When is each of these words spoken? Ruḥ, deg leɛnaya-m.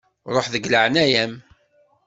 Ruḥ, 0.33 0.45
deg 0.53 0.65
leɛnaya-m. 0.69 1.33